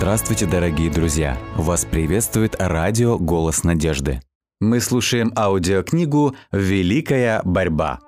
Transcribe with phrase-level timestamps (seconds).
[0.00, 1.38] Здравствуйте, дорогие друзья!
[1.56, 4.22] Вас приветствует радио «Голос надежды».
[4.58, 8.00] Мы слушаем аудиокнигу «Великая борьба».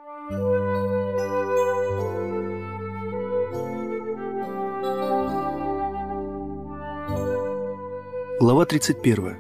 [8.40, 9.36] Глава 31.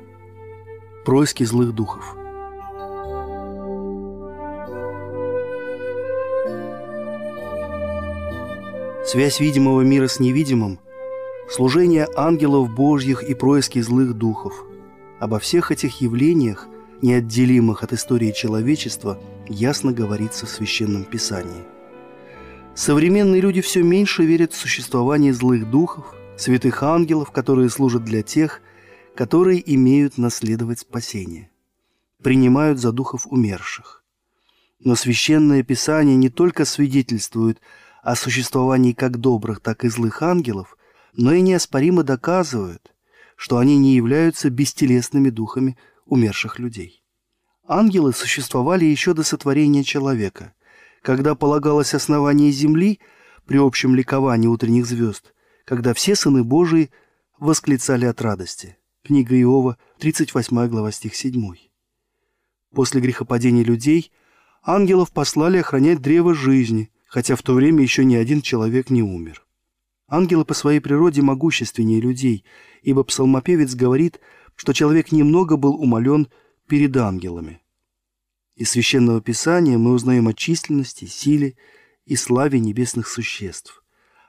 [1.06, 2.04] Происки злых духов.
[9.06, 10.78] Связь видимого мира с невидимым,
[11.48, 14.64] служение ангелов Божьих и происки злых духов.
[15.18, 16.68] Обо всех этих явлениях,
[17.00, 19.18] неотделимых от истории человечества,
[19.48, 21.64] ясно говорится в Священном Писании.
[22.74, 28.60] Современные люди все меньше верят в существование злых духов, святых ангелов, которые служат для тех,
[29.14, 31.50] которые имеют наследовать спасение.
[32.22, 34.02] Принимают за духов умерших.
[34.80, 37.60] Но Священное Писание не только свидетельствует
[38.02, 40.76] о существовании как добрых, так и злых ангелов,
[41.12, 42.94] но и неоспоримо доказывают,
[43.36, 47.02] что они не являются бестелесными духами умерших людей.
[47.66, 50.54] Ангелы существовали еще до сотворения человека,
[51.02, 53.00] когда полагалось основание земли
[53.46, 56.90] при общем ликовании утренних звезд, когда все сыны Божии
[57.38, 61.54] восклицали от радости– Книга Иова, 38 глава, стих 7.
[62.72, 64.12] После грехопадения людей
[64.62, 69.44] ангелов послали охранять древо жизни, хотя в то время еще ни один человек не умер.
[70.12, 72.44] Ангелы по своей природе могущественнее людей,
[72.82, 74.20] ибо псалмопевец говорит,
[74.56, 76.28] что человек немного был умолен
[76.68, 77.62] перед ангелами.
[78.54, 81.56] Из Священного Писания мы узнаем о численности, силе
[82.04, 83.82] и славе небесных существ,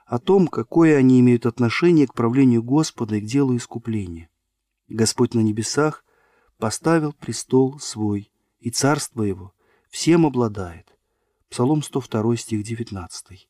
[0.06, 4.30] о том, какое они имеют отношение к правлению Господа и к делу искупления.
[4.88, 6.02] Господь на небесах
[6.56, 9.52] поставил престол свой, и царство его
[9.90, 10.96] всем обладает.
[11.50, 13.46] Псалом 102, стих 19.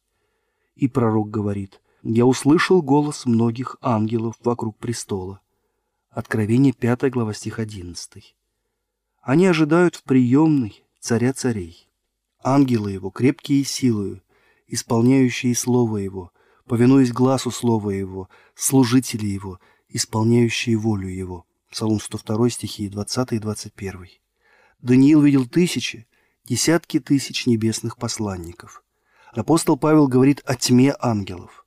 [0.74, 5.40] И пророк говорит, «Я услышал голос многих ангелов вокруг престола».
[6.10, 8.36] Откровение 5 глава, стих 11.
[9.22, 11.88] Они ожидают в приемной царя царей.
[12.42, 14.22] Ангелы его, крепкие силою,
[14.68, 16.30] исполняющие слово его,
[16.66, 19.58] повинуясь глазу слова его, служители его—
[19.94, 21.46] исполняющие волю Его.
[21.70, 24.08] Псалом 102, стихи 20 и 21.
[24.82, 26.06] Даниил видел тысячи,
[26.44, 28.84] десятки тысяч небесных посланников.
[29.32, 31.63] Апостол Павел говорит о тьме ангелов.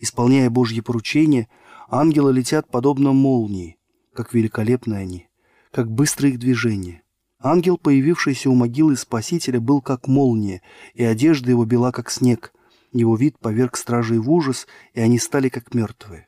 [0.00, 1.48] Исполняя Божьи поручения,
[1.90, 3.76] ангелы летят подобно молнии,
[4.14, 5.28] как великолепны они,
[5.70, 7.02] как быстрые их движения.
[7.38, 10.62] Ангел, появившийся у могилы Спасителя, был как молния,
[10.94, 12.52] и одежда его бела, как снег.
[12.92, 16.26] Его вид поверг стражей в ужас, и они стали как мертвые.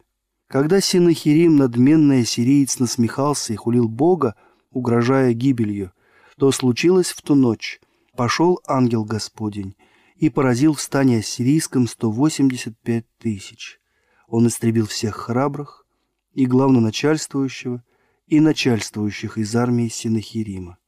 [0.49, 4.37] Когда Синахирим, надменный ассириец, насмехался и хулил Бога,
[4.71, 5.93] угрожая гибелью,
[6.39, 7.81] то случилось в ту ночь.
[8.17, 9.75] Пошел ангел Господень
[10.23, 13.81] и поразил в стане ассирийском 185 тысяч.
[14.29, 15.85] Он истребил всех храбрых
[16.33, 17.83] и главноначальствующего,
[18.29, 20.79] и начальствующих из армии Синахирима.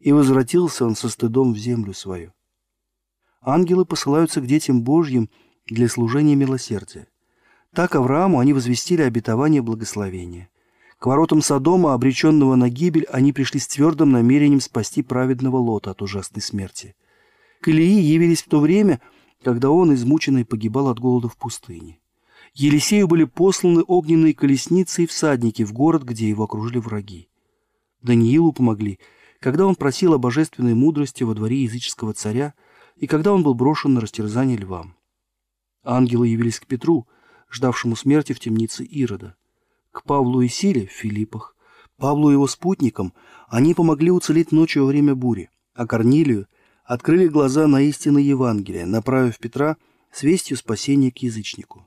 [0.00, 2.32] И возвратился он со стыдом в землю свою.
[3.42, 5.28] Ангелы посылаются к детям Божьим
[5.66, 7.08] для служения милосердия.
[7.74, 10.48] Так Аврааму они возвестили обетование благословения.
[10.98, 16.00] К воротам Содома, обреченного на гибель, они пришли с твердым намерением спасти праведного Лота от
[16.00, 16.96] ужасной смерти.
[17.62, 19.00] К Илии явились в то время,
[19.42, 22.00] когда он, измученный, погибал от голода в пустыне.
[22.54, 27.28] Елисею были посланы огненные колесницы и всадники в город, где его окружили враги.
[28.02, 28.98] Даниилу помогли,
[29.40, 32.52] когда он просил о божественной мудрости во дворе языческого царя
[32.96, 34.96] и когда он был брошен на растерзание львам.
[35.82, 37.06] Ангелы явились к Петру–
[37.52, 39.36] ждавшему смерти в темнице Ирода.
[39.92, 41.54] К Павлу и Силе в Филиппах,
[41.96, 43.12] Павлу и его спутникам
[43.48, 46.48] они помогли уцелеть ночью во время бури, а Корнилию
[46.84, 49.76] открыли глаза на истины Евангелия, направив Петра
[50.10, 51.86] с вестью спасения к язычнику.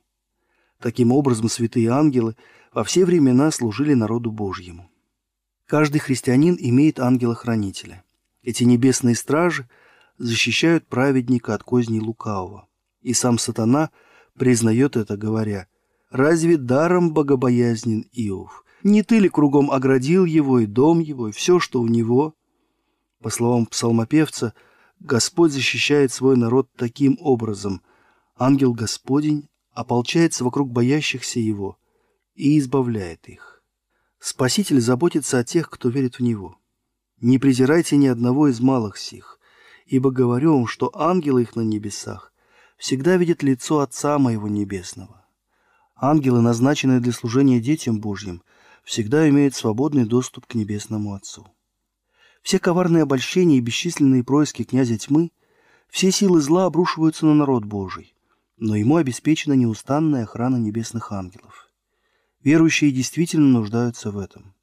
[0.80, 2.36] Таким образом, святые ангелы
[2.74, 4.90] во все времена служили народу Божьему.
[5.66, 8.04] Каждый христианин имеет ангела-хранителя.
[8.44, 9.68] Эти небесные стражи
[10.18, 12.68] защищают праведника от козней лукавого.
[13.02, 13.90] И сам сатана–
[14.38, 15.68] признает это, говоря,
[16.10, 18.64] «Разве даром богобоязнен Иов?
[18.84, 22.36] Не ты ли кругом оградил его и дом его, и все, что у него?»
[23.22, 24.54] По словам псалмопевца,
[25.00, 27.82] Господь защищает свой народ таким образом.
[28.38, 31.78] Ангел Господень ополчается вокруг боящихся его
[32.34, 33.64] и избавляет их.
[34.20, 36.58] Спаситель заботится о тех, кто верит в Него.
[37.22, 39.40] Не презирайте ни одного из малых сих,
[39.86, 42.34] ибо говорю вам, что ангелы их на небесах
[42.78, 45.26] всегда видит лицо Отца моего Небесного.
[45.96, 48.42] Ангелы, назначенные для служения детям Божьим,
[48.84, 51.48] всегда имеют свободный доступ к Небесному Отцу.
[52.46, 55.32] Все коварные обольщения и бесчисленные происки князя тьмы,
[55.90, 58.14] все силы зла обрушиваются на народ Божий,
[58.58, 61.72] но ему обеспечена неустанная охрана небесных ангелов.
[62.44, 64.54] Верующие действительно нуждаются в этом.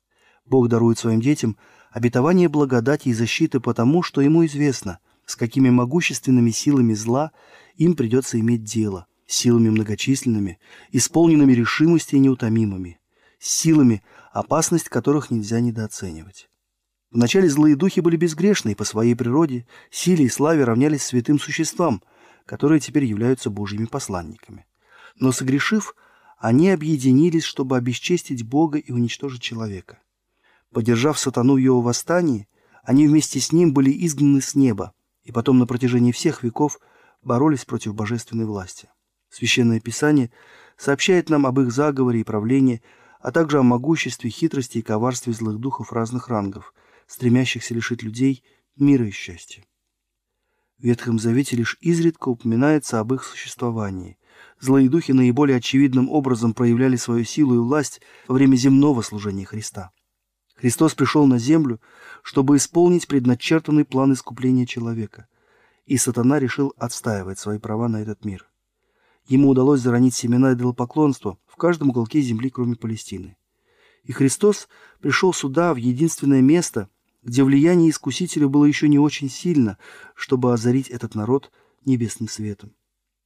[0.47, 1.57] Бог дарует своим детям
[1.91, 7.33] обетование благодати и защиты потому, что ему известно, с какими могущественными силами зла
[7.75, 10.61] им придется иметь дело, силами многочисленными,
[10.93, 13.01] исполненными решимости и неутомимыми,
[13.41, 16.49] силами, опасность которых нельзя недооценивать.
[17.13, 22.03] Вначале злые духи были безгрешны и по своей природе, силе и славе равнялись святым существам,
[22.47, 24.65] которые теперь являются Божьими посланниками.
[25.17, 25.95] Но согрешив,
[26.39, 29.99] они объединились, чтобы обесчестить Бога и уничтожить человека.
[30.73, 32.49] Поддержав сатану в его восстании,
[32.83, 36.81] они вместе с ним были изгнаны с неба, и потом на протяжении всех веков
[37.23, 38.89] боролись против божественной власти.
[39.29, 40.31] Священное Писание
[40.79, 42.83] сообщает нам об их заговоре и правлении,
[43.21, 46.73] а также о могуществе, хитрости и коварстве злых духов разных рангов,
[47.13, 48.43] стремящихся лишить людей
[48.77, 49.63] мира и счастья.
[50.79, 54.19] В Ветхом Завете лишь изредка упоминается об их существовании.
[54.59, 59.91] Злые духи наиболее очевидным образом проявляли свою силу и власть во время земного служения Христа.
[60.57, 61.81] Христос пришел на землю,
[62.23, 65.29] чтобы исполнить предначертанный план искупления человека,
[65.85, 68.49] и сатана решил отстаивать свои права на этот мир.
[69.27, 73.37] Ему удалось заронить семена идолопоклонства в каждом уголке земли, кроме Палестины.
[74.03, 74.69] И Христос
[75.01, 76.89] пришел сюда, в единственное место,
[77.23, 79.79] где влияние Искусителя было еще не очень сильно,
[80.15, 81.51] чтобы озарить этот народ
[81.85, 82.75] небесным светом.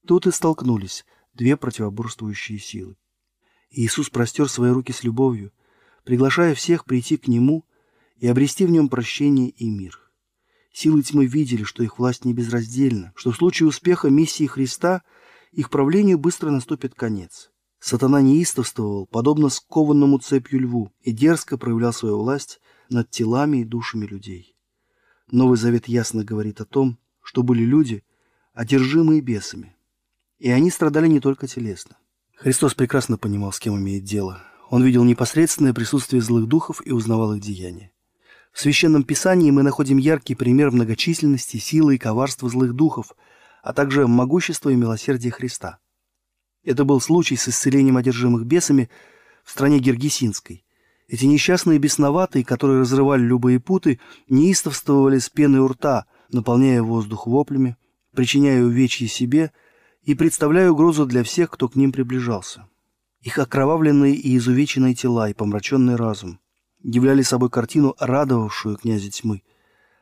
[0.05, 2.95] Тут и столкнулись две противоборствующие силы.
[3.69, 5.51] Иисус простер свои руки с любовью,
[6.03, 7.65] приглашая всех прийти к Нему
[8.15, 9.99] и обрести в Нем прощение и мир.
[10.71, 15.01] Силы тьмы видели, что их власть не безраздельна, что в случае успеха миссии Христа
[15.51, 17.51] их правлению быстро наступит конец.
[17.79, 22.59] Сатана неистовствовал, подобно скованному цепью льву, и дерзко проявлял свою власть
[22.89, 24.55] над телами и душами людей.
[25.31, 28.03] Новый Завет ясно говорит о том, что были люди,
[28.53, 29.75] одержимые бесами.
[30.39, 31.97] И они страдали не только телесно.
[32.35, 34.41] Христос прекрасно понимал, с кем имеет дело.
[34.69, 37.91] Он видел непосредственное присутствие злых духов и узнавал их деяния.
[38.51, 43.13] В Священном Писании мы находим яркий пример многочисленности, силы и коварства злых духов,
[43.63, 45.79] а также могущества и милосердия Христа–
[46.67, 48.89] это был случай с исцелением одержимых бесами
[49.45, 50.65] в стране Гергесинской.
[51.07, 57.77] Эти несчастные бесноватые, которые разрывали любые путы, неистовствовали с пеной у рта, наполняя воздух воплями,
[58.13, 59.51] причиняя увечья себе
[60.03, 62.67] и представляя угрозу для всех, кто к ним приближался.
[63.21, 66.39] Их окровавленные и изувеченные тела и помраченный разум
[66.83, 69.43] являли собой картину, радовавшую князя тьмы.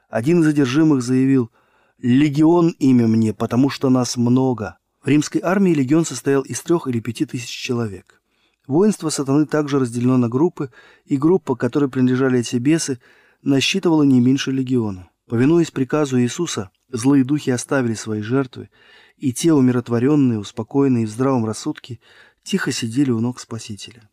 [0.09, 1.51] Один из задержимых заявил
[1.99, 4.77] «Легион имя мне, потому что нас много».
[5.03, 8.21] В римской армии легион состоял из трех или пяти тысяч человек.
[8.67, 10.71] Воинство сатаны также разделено на группы,
[11.05, 12.99] и группа, которой принадлежали эти бесы,
[13.41, 15.09] насчитывала не меньше легиона.
[15.27, 18.69] Повинуясь приказу Иисуса, злые духи оставили свои жертвы,
[19.17, 21.99] и те, умиротворенные, успокоенные в здравом рассудке,
[22.43, 24.09] тихо сидели у ног Спасителя.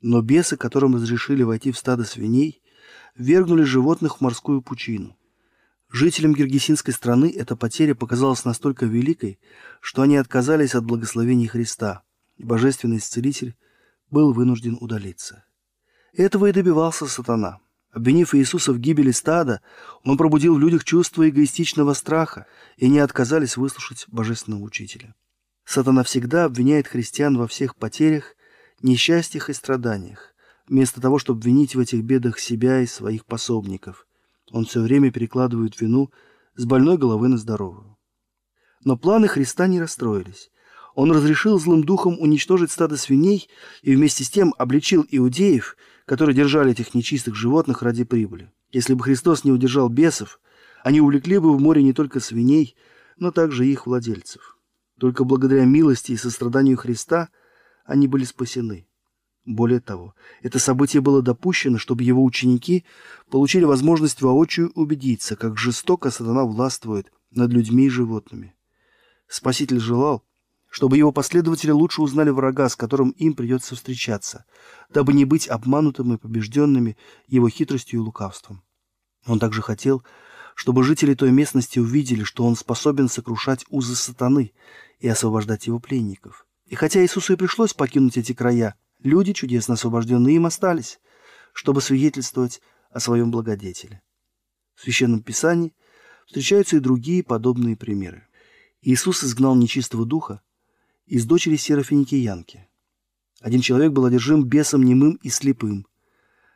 [0.00, 2.62] Но бесы, которым разрешили войти в стадо свиней,
[3.14, 5.16] вергнули животных в морскую пучину.
[5.90, 9.38] Жителям Киргизинской страны эта потеря показалась настолько великой,
[9.80, 12.02] что они отказались от благословений Христа,
[12.36, 13.54] и божественный исцелитель
[14.12, 15.44] был вынужден удалиться.
[16.12, 17.58] Этого и добивался сатана.
[17.90, 19.60] Обвинив Иисуса в гибели стада,
[20.04, 25.14] он пробудил в людях чувство эгоистичного страха, и не отказались выслушать божественного учителя.
[25.64, 28.34] Сатана всегда обвиняет христиан во всех потерях,
[28.80, 30.34] несчастьях и страданиях,
[30.68, 34.06] вместо того, чтобы обвинить в этих бедах себя и своих пособников–
[34.52, 36.10] он все время перекладывает вину
[36.54, 37.96] с больной головы на здоровую.
[38.84, 40.50] Но планы Христа не расстроились.
[40.94, 43.48] Он разрешил злым духом уничтожить стадо свиней
[43.82, 48.52] и вместе с тем обличил иудеев, которые держали этих нечистых животных ради прибыли.
[48.70, 50.40] Если бы Христос не удержал бесов,
[50.82, 52.76] они увлекли бы в море не только свиней,
[53.16, 54.58] но также их владельцев.
[54.98, 57.28] Только благодаря милости и состраданию Христа
[57.84, 58.86] они были спасены.
[59.44, 62.84] Более того, это событие было допущено, чтобы его ученики
[63.28, 68.54] получили возможность воочию убедиться, как жестоко сатана властвует над людьми и животными.
[69.26, 70.22] Спаситель желал,
[70.72, 74.44] чтобы его последователи лучше узнали врага, с которым им придется встречаться,
[74.90, 76.96] дабы не быть обманутым и побежденными
[77.28, 78.64] его хитростью и лукавством.
[79.26, 80.02] Он также хотел,
[80.56, 84.52] чтобы жители той местности увидели, что он способен сокрушать узы сатаны
[84.98, 86.46] и освобождать его пленников.
[86.66, 91.00] И хотя Иисусу и пришлось покинуть эти края, Люди, чудесно освобожденные им, остались,
[91.52, 92.60] чтобы свидетельствовать
[92.90, 94.00] о своем благодетеле.
[94.74, 95.74] В Священном Писании
[96.26, 98.28] встречаются и другие подобные примеры.
[98.80, 100.40] Иисус изгнал нечистого духа
[101.06, 102.68] из дочери Серафиникиянки.
[103.40, 105.86] Один человек был одержим бесом немым и слепым.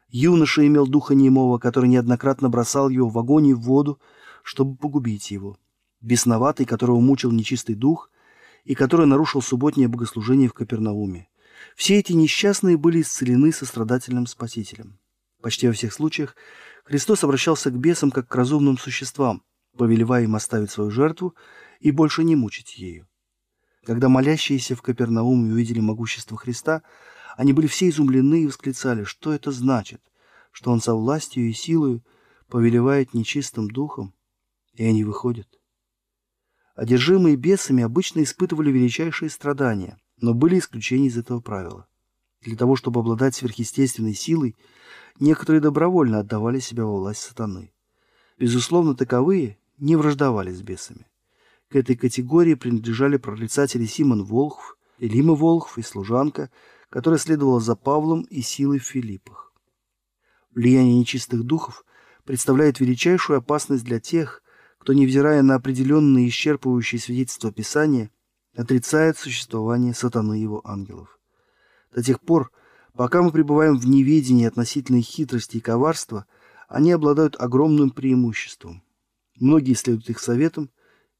[0.08, 4.00] Юноша имел духа немого, который неоднократно бросал его в огонь и в воду,
[4.42, 5.58] чтобы погубить его.
[6.00, 8.10] Бесноватый, которого мучил нечистый дух,
[8.64, 11.28] и который нарушил субботнее богослужение в Капернауме.
[11.74, 14.98] Все эти несчастные были исцелены сострадательным Спасителем.
[15.42, 16.36] Почти во всех случаях
[16.84, 19.42] Христос обращался к бесам как к разумным существам,
[19.76, 21.34] повелевая им оставить свою жертву
[21.80, 23.08] и больше не мучить ею.
[23.86, 26.82] Когда молящиеся в Капернауме увидели могущество Христа,
[27.36, 30.02] они были все изумлены и восклицали, что это значит,
[30.50, 32.02] что Он со властью и силою
[32.48, 34.12] повелевает нечистым духом,
[34.74, 35.46] и они выходят.
[36.74, 41.86] Одержимые бесами обычно испытывали величайшие страдания, но были исключения из этого правила.
[42.40, 44.56] Для того, чтобы обладать сверхъестественной силой,
[45.20, 47.72] некоторые добровольно отдавали себя во власть сатаны.
[48.36, 51.06] Безусловно, таковые не враждовали с бесами.
[51.68, 56.50] К этой категории принадлежали прорицатели Симон Волхв, Элима Волхв и служанка,
[56.90, 59.52] которая следовала за Павлом и силой в Филиппах.
[60.54, 61.84] Влияние нечистых духов
[62.24, 64.42] представляет величайшую опасность для тех,
[64.78, 68.10] кто, невзирая на определенные исчерпывающие свидетельства Писания,
[68.54, 71.18] отрицает существование сатаны и его ангелов.
[71.92, 72.52] До тех пор,
[72.94, 76.26] пока мы пребываем в неведении относительно хитрости и коварства,
[76.68, 78.82] они обладают огромным преимуществом.
[79.38, 80.70] Многие следуют их советам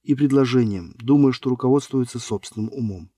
[0.06, 3.10] и предложениям, думая, что руководствуются собственным умом.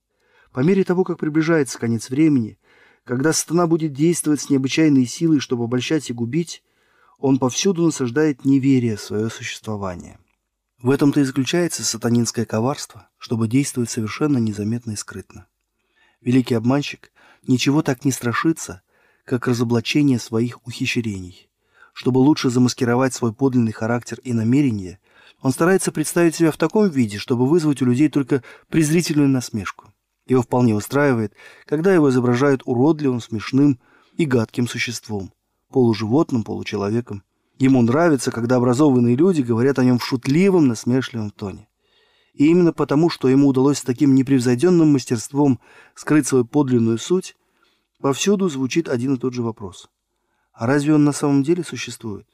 [0.52, 2.58] По мере того, как приближается конец времени,
[3.04, 6.62] когда сатана будет действовать с необычайной силой, чтобы обольщать и губить,
[7.18, 10.18] он повсюду насаждает неверие в свое существование.
[10.80, 15.46] В этом-то и заключается сатанинское коварство, чтобы действовать совершенно незаметно и скрытно.
[16.20, 17.12] Великий обманщик
[17.46, 18.82] ничего так не страшится,
[19.24, 21.50] как разоблачение своих ухищрений.
[21.92, 25.00] Чтобы лучше замаскировать свой подлинный характер и намерения,
[25.40, 29.92] он старается представить себя в таком виде, чтобы вызвать у людей только презрительную насмешку.
[30.26, 31.32] Его вполне устраивает,
[31.64, 33.78] когда его изображают уродливым, смешным
[34.16, 35.32] и гадким существом,
[35.70, 37.22] полуживотным, получеловеком.
[37.58, 41.68] Ему нравится, когда образованные люди говорят о нем в шутливом, насмешливом тоне.
[42.34, 45.58] И именно потому, что ему удалось с таким непревзойденным мастерством
[45.96, 47.34] скрыть свою подлинную суть,
[48.00, 49.88] повсюду звучит один и тот же вопрос.
[50.52, 52.26] А разве он на самом деле существует?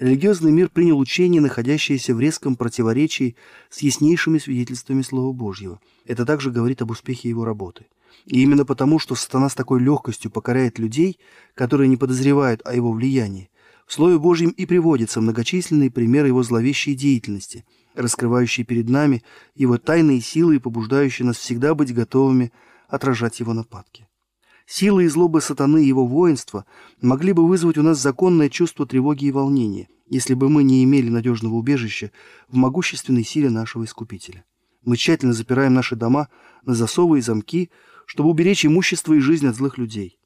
[0.00, 3.36] Религиозный мир принял учение, находящееся в резком противоречии
[3.68, 5.78] с яснейшими свидетельствами Слова Божьего.
[6.06, 7.84] Это также говорит об успехе его работы.
[8.24, 11.18] И именно потому, что сатана с такой легкостью покоряет людей,
[11.54, 13.50] которые не подозревают о его влиянии,
[13.86, 19.22] в Слове Божьем и приводятся многочисленные примеры его зловещей деятельности, раскрывающие перед нами
[19.54, 22.52] его тайные силы и побуждающие нас всегда быть готовыми
[22.88, 24.06] отражать его нападки.
[24.72, 26.64] Силы и злобы сатаны и его воинства
[27.00, 31.10] могли бы вызвать у нас законное чувство тревоги и волнения, если бы мы не имели
[31.10, 32.12] надежного убежища
[32.46, 34.44] в могущественной силе нашего Искупителя.
[34.84, 36.28] Мы тщательно запираем наши дома
[36.62, 37.68] на засовы и замки,
[38.06, 40.20] чтобы уберечь имущество и жизнь от злых людей.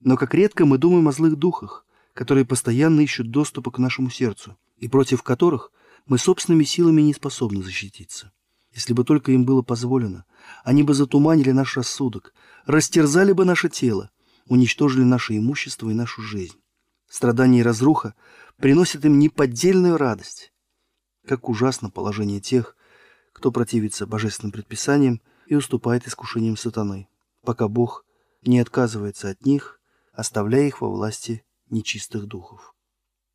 [0.00, 4.56] Но как редко мы думаем о злых духах, которые постоянно ищут доступа к нашему сердцу,
[4.78, 5.72] и против которых
[6.06, 8.32] мы собственными силами не способны защититься.
[8.72, 10.24] Если бы только им было позволено,
[10.64, 12.32] они бы затуманили наш рассудок,
[12.66, 14.10] растерзали бы наше тело,
[14.46, 16.56] уничтожили наше имущество и нашу жизнь.
[17.08, 18.14] Страдания и разруха
[18.56, 20.52] приносят им неподдельную радость.
[21.26, 22.76] Как ужасно положение тех,
[23.32, 27.08] кто противится божественным предписаниям и уступает искушениям сатаны,
[27.42, 28.04] пока Бог
[28.42, 29.80] не отказывается от них,
[30.12, 32.74] оставляя их во власти нечистых духов.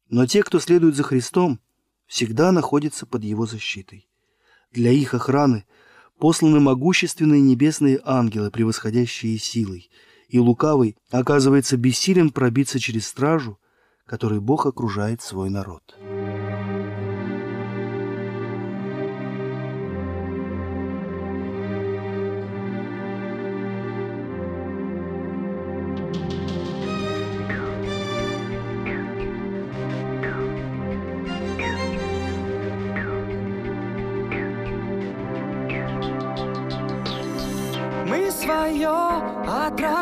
[0.07, 1.59] Но те, кто следует за Христом,
[2.05, 4.07] всегда находятся под Его защитой.
[4.75, 5.63] Для их охраны
[6.19, 9.89] посланы могущественные небесные ангелы, превосходящие силой,
[10.27, 13.57] и лукавый оказывается бессилен пробиться через стражу,
[14.05, 15.95] которой Бог окружает свой народ.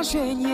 [0.04, 0.53] 悬崖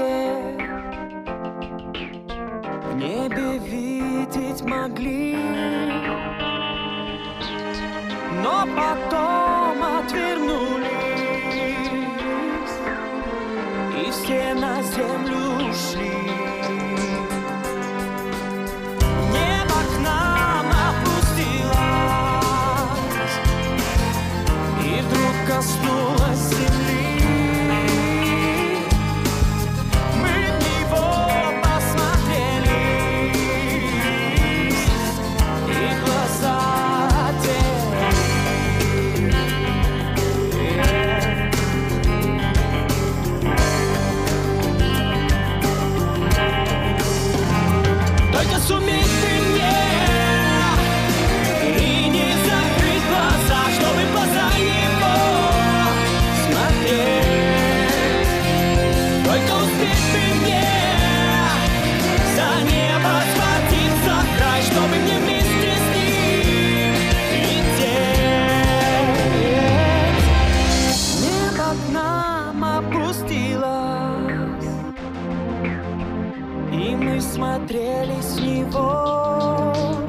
[77.10, 80.09] мы смотрели с него.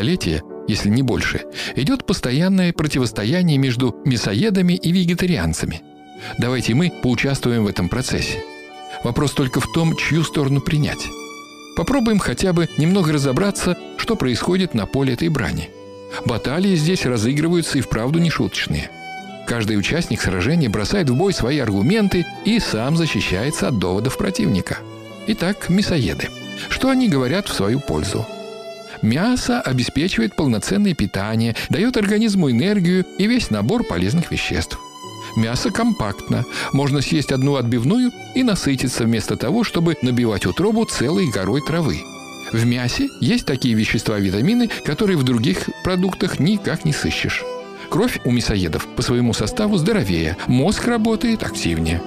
[0.00, 1.42] Столетия, если не больше,
[1.76, 5.82] идет постоянное противостояние между мясоедами и вегетарианцами.
[6.38, 8.42] Давайте мы поучаствуем в этом процессе.
[9.04, 11.06] Вопрос только в том, чью сторону принять.
[11.76, 15.68] Попробуем хотя бы немного разобраться, что происходит на поле этой брани.
[16.24, 18.90] Баталии здесь разыгрываются и вправду нешуточные.
[19.46, 24.78] Каждый участник сражения бросает в бой свои аргументы и сам защищается от доводов противника.
[25.26, 26.30] Итак, мясоеды.
[26.70, 28.26] Что они говорят в свою пользу?
[29.02, 34.78] Мясо обеспечивает полноценное питание, дает организму энергию и весь набор полезных веществ.
[35.36, 36.44] Мясо компактно.
[36.72, 42.00] Можно съесть одну отбивную и насытиться вместо того, чтобы набивать утробу целой горой травы.
[42.52, 47.44] В мясе есть такие вещества-витамины, которые в других продуктах никак не сыщешь.
[47.90, 52.02] Кровь у мясоедов по своему составу здоровее, мозг работает активнее.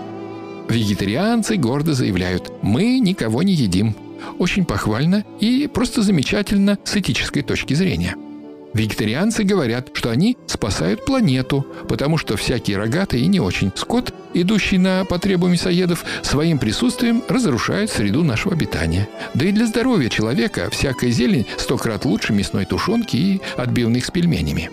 [0.70, 3.96] Вегетарианцы гордо заявляют «Мы никого не едим».
[4.38, 8.16] Очень похвально и просто замечательно с этической точки зрения–
[8.74, 14.80] Вегетарианцы говорят, что они спасают планету, потому что всякий рогатый и не очень скот, идущий
[14.80, 19.08] на потребу мясоедов, своим присутствием разрушает среду нашего обитания.
[19.36, 24.12] Да и для здоровья человека всякая зелень сто крат лучше мясной тушенки и отбивных с
[24.12, 24.72] пельменями.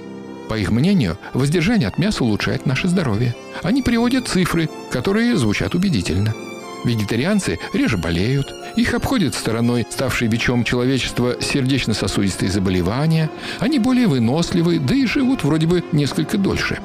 [0.48, 3.36] По их мнению, воздержание от мяса улучшает наше здоровье.
[3.62, 6.34] Они приводят цифры, которые звучат убедительно–
[6.84, 14.94] Вегетарианцы реже болеют, их обходят стороной ставшие бичом человечества сердечно-сосудистые заболевания, они более выносливы, да
[14.94, 16.78] и живут вроде бы несколько дольше.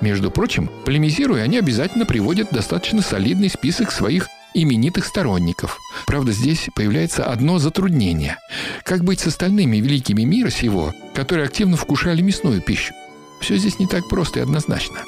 [0.00, 5.78] Между прочим, полемизируя, они обязательно приводят достаточно солидный список своих именитых сторонников.
[6.06, 8.38] Правда, здесь появляется одно затруднение.
[8.82, 12.94] Как быть с остальными великими мира сего, которые активно вкушали мясную пищу?
[13.40, 15.02] Все здесь не так просто и однозначно.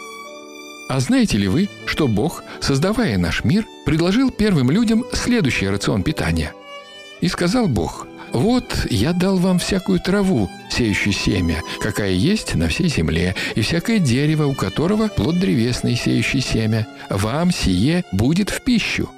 [0.88, 6.52] А знаете ли вы, что Бог, создавая наш мир, предложил первым людям следующий рацион питания?
[7.20, 12.88] И сказал Бог, «Вот я дал вам всякую траву, сеющую семя, какая есть на всей
[12.88, 16.86] земле, и всякое дерево, у которого плод древесный, сеющий семя.
[17.10, 19.10] Вам сие будет в пищу».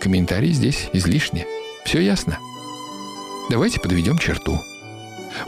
[0.00, 1.46] Комментарий здесь излишне.
[1.84, 2.38] Все ясно?
[3.50, 4.60] Давайте подведем черту.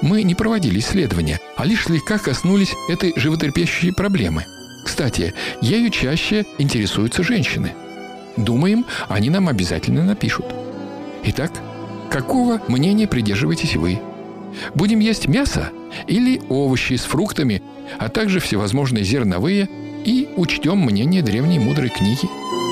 [0.01, 4.45] Мы не проводили исследования, а лишь слегка коснулись этой животрепещущей проблемы–
[4.85, 7.73] кстати, ею чаще интересуются женщины.
[8.37, 10.47] Думаем, они нам обязательно напишут.
[11.25, 11.53] Итак,
[12.11, 14.01] какого мнения придерживаетесь вы?
[14.75, 15.71] Будем есть мясо
[16.07, 17.63] или овощи с фруктами,
[17.99, 19.69] а также всевозможные зерновые
[20.05, 22.29] и учтем мнение древней мудрой книги–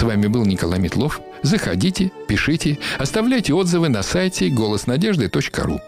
[0.00, 1.20] С вами был Николай Метлов.
[1.42, 5.78] Заходите, пишите, оставляйте отзывы на сайте голоснадежды.ру.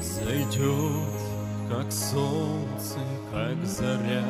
[0.00, 0.62] Зайдет,
[1.68, 4.24] как солнце, как заря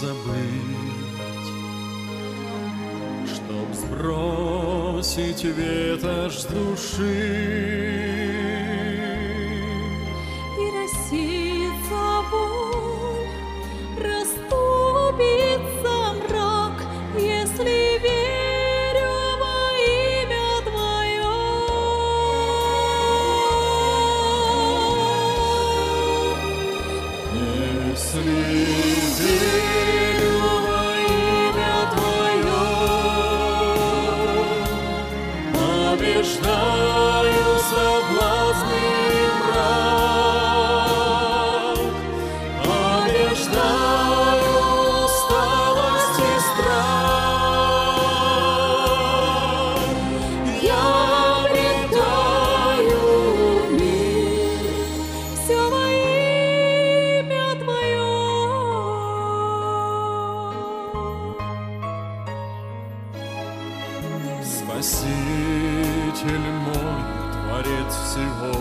[0.00, 1.52] забыть,
[3.26, 7.48] Чтоб сбросить ветошь с души.
[10.56, 11.37] И рассеется
[65.08, 68.54] Спаситель мой, Творец всего,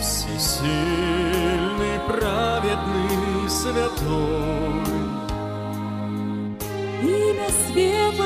[0.00, 1.20] Всесильный,
[2.08, 4.82] праведный, святой,
[7.02, 8.25] Имя светлое